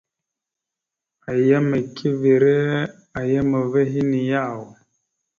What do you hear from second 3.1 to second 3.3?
a